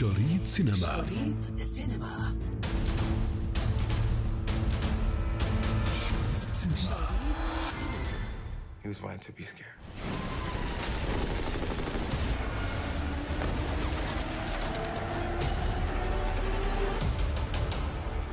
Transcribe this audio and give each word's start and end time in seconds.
شريط 0.00 0.46
سينما 0.46 0.76
شريط 0.76 1.60
سينما 1.60 2.36
شريط 5.92 6.50
سينما 6.52 7.08
He 8.82 8.88
was 8.88 8.96
fine 8.96 9.18
to 9.18 9.32
be 9.32 9.42
scared. 9.42 9.76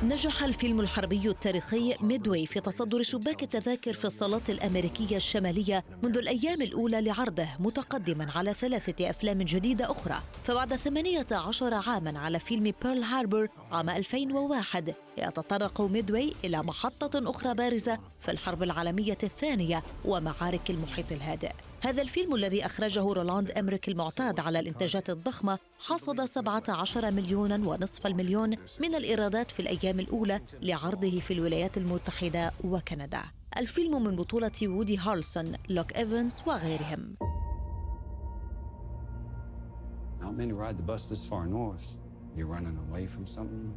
نجح 0.02 0.42
الفيلم 0.42 0.80
الحربي 0.80 1.28
التاريخي 1.28 1.94
ميدوي 2.00 2.46
في 2.46 2.60
تصدر 2.60 3.02
شباك 3.02 3.42
التذاكر 3.42 3.92
في 3.92 4.04
الصالات 4.04 4.50
الأمريكية 4.50 5.16
الشمالية 5.16 5.84
منذ 6.02 6.18
الأيام 6.18 6.62
الأولى 6.62 7.00
لعرضه 7.00 7.48
متقدما 7.58 8.32
على 8.34 8.54
ثلاثة 8.54 9.10
أفلام 9.10 9.42
جديدة 9.42 9.90
أخرى. 9.90 10.22
فبعد 10.44 10.76
18 10.76 11.74
عاما 11.74 12.18
على 12.18 12.38
فيلم 12.40 12.72
بيرل 12.82 13.02
هاربر 13.02 13.48
عام 13.72 13.90
2001 13.90 14.94
يتطرق 15.18 15.80
ميدوي 15.80 16.32
إلى 16.44 16.62
محطة 16.62 17.30
أخرى 17.30 17.54
بارزة 17.54 17.98
في 18.20 18.30
الحرب 18.30 18.62
العالمية 18.62 19.18
الثانية 19.22 19.82
ومعارك 20.04 20.70
المحيط 20.70 21.12
الهادئ. 21.12 21.52
هذا 21.82 22.02
الفيلم 22.02 22.34
الذي 22.34 22.66
أخرجه 22.66 23.12
رولاند 23.12 23.50
إيمريك 23.50 23.88
المعتاد 23.88 24.40
على 24.40 24.60
الإنتاجات 24.60 25.10
الضخمة 25.10 25.58
حصد 25.86 26.24
17 26.24 27.10
مليونا 27.10 27.68
ونصف 27.68 28.06
المليون 28.06 28.50
من 28.80 28.94
الإيرادات 28.94 29.50
في 29.50 29.60
الأيام 29.60 30.00
الأولى 30.00 30.40
لعرضه 30.62 31.20
في 31.20 31.32
الولايات 31.32 31.76
المتحدة 31.76 32.52
وكندا 32.64 33.22
الفيلم 33.56 34.04
من 34.04 34.16
بطولة 34.16 34.50
وودي 34.62 34.98
هارلسون، 34.98 35.52
لوك 35.68 35.96
إيفنز 35.96 36.42
وغيرهم 36.46 37.14
Not 40.20 40.36
many 40.36 40.52
ride 40.52 40.76
the 40.76 40.82
bus 40.82 41.06
this 41.06 41.24
far 41.24 41.46
north. 41.46 41.86
You're 42.36 42.52
running 42.56 42.76
away 42.88 43.06
from 43.06 43.24
something? 43.24 43.72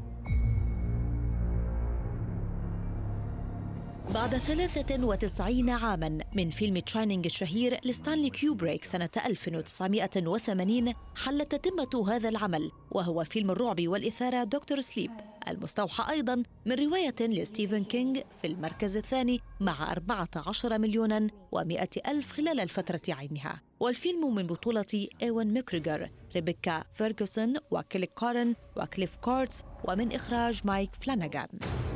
بعد 4.13 4.37
39 4.37 5.69
عاما 5.69 6.19
من 6.33 6.49
فيلم 6.49 6.79
The 6.79 6.93
Shining 6.93 7.25
الشهير 7.25 7.79
لستانلي 7.85 8.29
كيوبريك 8.29 8.83
سنة 8.83 9.09
1980 9.25 10.93
حلت 11.15 11.55
تتمة 11.55 12.09
هذا 12.09 12.29
العمل 12.29 12.71
وهو 12.91 13.23
فيلم 13.23 13.51
الرعب 13.51 13.87
والإثارة 13.87 14.43
Doctor 14.43 14.81
Sleep. 14.81 15.11
المستوحى 15.47 16.11
أيضا 16.13 16.43
من 16.65 16.75
رواية 16.75 17.15
لستيفن 17.21 17.83
كينج 17.83 18.19
في 18.41 18.47
المركز 18.47 18.97
الثاني 18.97 19.39
مع 19.59 19.91
14 19.91 20.79
مليونا 20.79 21.27
و100 21.55 22.09
ألف 22.09 22.31
خلال 22.31 22.59
الفترة 22.59 23.01
عينها. 23.09 23.61
والفيلم 23.79 24.35
من 24.35 24.47
بطولة 24.47 25.07
إيوان 25.21 25.53
ماكريغور 25.53 26.09
ريبيكا 26.35 26.83
فيرغسون 26.91 27.53
وكايلي 27.71 28.07
كوران 28.19 28.55
وكليف 28.77 29.15
كورتيس 29.15 29.63
ومن 29.87 30.11
إخراج 30.11 30.61
مايك 30.65 30.89
we 30.95 31.90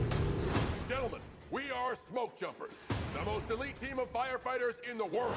are 1.96 2.02
smoke 2.12 2.34
jumpers, 2.44 2.78
the 3.18 3.24
most 3.32 3.50
elite 3.56 3.78
team 3.84 3.98
of 4.00 4.08
firefighters 4.20 4.76
in 4.90 4.98
the 4.98 5.10
world. 5.16 5.36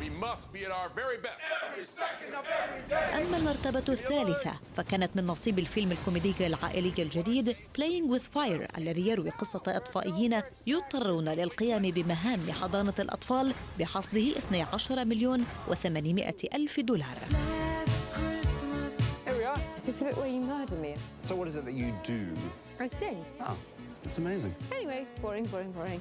We 0.00 0.08
must 0.26 0.44
be 0.52 0.60
at 0.66 0.72
our 0.78 0.88
very 1.02 1.18
best. 1.26 1.40
Every 1.70 1.84
second 1.84 2.32
of 2.38 2.44
every 2.62 2.82
day. 2.88 3.26
أما 3.26 3.36
المرتبة 3.36 3.84
الثالثة 3.88 4.58
فكانت 4.76 5.10
من 5.16 5.26
نصيب 5.26 5.58
الفيلم 5.58 5.92
الكوميدي 5.92 6.46
العائلي 6.46 6.92
الجديد 6.98 7.56
Playing 7.78 8.08
with 8.14 8.22
Fire 8.22 8.78
الذي 8.78 9.08
يروي 9.08 9.30
قصة 9.30 9.62
إطفائيين 9.66 10.42
يضطرون 10.66 11.28
للقيام 11.28 11.82
بمهام 11.90 12.52
حضانة 12.52 12.94
الأطفال 12.98 13.54
بحصده 13.78 14.38
12 14.38 15.04
مليون 15.04 15.44
و800 15.68 16.54
ألف 16.54 16.80
دولار 16.80 17.16
Is 19.76 19.92
this 19.92 20.00
the 20.00 20.06
bit 20.06 20.16
where 20.16 20.26
you 20.26 20.40
murder 20.40 20.74
me? 20.76 20.96
So, 21.22 21.36
what 21.36 21.46
is 21.46 21.54
it 21.54 21.64
that 21.64 21.74
you 21.74 21.94
do? 22.02 22.26
I 22.80 22.88
sing. 22.88 23.24
Oh, 23.40 23.56
it's 24.06 24.18
amazing. 24.18 24.54
Anyway, 24.78 25.00
boring, 25.22 25.44
boring, 25.52 25.72
boring. 25.72 26.00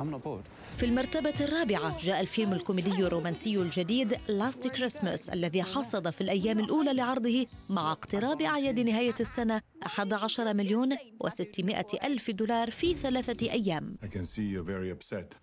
I'm 0.00 0.10
not 0.10 0.22
bored. 0.24 0.44
في 0.76 0.86
المرتبة 0.86 1.34
الرابعة 1.40 1.98
جاء 2.02 2.20
الفيلم 2.20 2.52
الكوميدي 2.52 3.06
الرومانسي 3.06 3.56
الجديد 3.56 4.16
لاست 4.28 4.68
كريسماس 4.68 5.28
الذي 5.28 5.62
حصد 5.62 6.10
في 6.10 6.20
الأيام 6.20 6.58
الأولى 6.60 6.92
لعرضه 6.94 7.46
مع 7.68 7.92
اقتراب 7.92 8.42
أعياد 8.42 8.80
نهاية 8.80 9.14
السنة 9.20 9.60
11 9.86 10.54
مليون 10.54 10.94
و600 10.96 12.04
ألف 12.04 12.30
دولار 12.30 12.70
في 12.70 12.94
ثلاثة 12.94 13.52
أيام 13.52 13.96
I 14.02 14.06
can 14.06 14.24
see 14.24 14.42
you're 14.42 14.62
very 14.66 14.90
upset. 14.90 15.34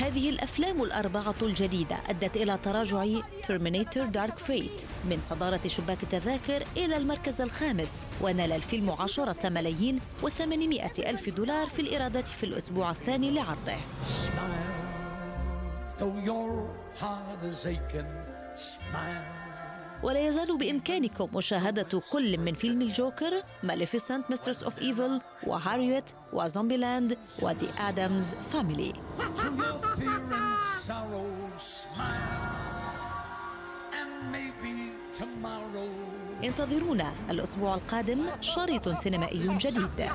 هذه 0.00 0.30
الأفلام 0.30 0.82
الأربعة 0.82 1.34
الجديدة 1.42 1.96
أدت 2.08 2.36
إلى 2.36 2.58
تراجع 2.58 3.04
Terminator 3.42 4.04
Dark 4.04 4.38
Fate 4.38 4.82
من 5.10 5.18
صدارة 5.24 5.60
شباك 5.66 6.02
التذاكر 6.02 6.64
إلى 6.76 6.96
المركز 6.96 7.40
الخامس 7.40 8.00
ونال 8.22 8.52
الفيلم 8.52 8.90
عشرة 8.90 9.48
ملايين 9.48 10.00
وثمانمائة 10.22 11.10
ألف 11.10 11.28
دولار 11.28 11.68
في 11.68 11.82
الإيرادات 11.82 12.28
في 12.28 12.44
الأسبوع 12.44 12.90
الثاني 12.90 13.30
لعرضه. 13.30 13.76
Smile, 18.58 19.57
ولا 20.02 20.28
يزال 20.28 20.58
بإمكانكم 20.58 21.28
مشاهدة 21.36 22.02
كل 22.12 22.38
من 22.38 22.54
فيلم 22.54 22.82
الجوكر 22.82 23.42
Maleficent 23.62 24.30
Mistress 24.30 24.62
of 24.62 24.78
Evil 24.78 25.20
و 25.46 25.54
Harriet 25.54 26.14
و 26.32 26.76
Zombieland 26.76 27.18
و 27.42 27.48
The 27.48 27.68
Addams 27.78 28.34
Family. 28.52 28.92
انتظرونا 36.44 37.14
الأسبوع 37.30 37.74
القادم 37.74 38.26
شريط 38.40 38.88
سينمائي 38.88 39.58
جديد. 39.58 40.10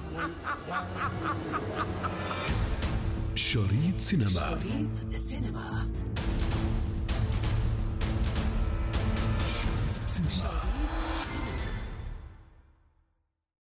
شريط 3.36 4.00
سينما. 4.00 4.60
شريط 4.62 5.14
سينما. 5.14 5.88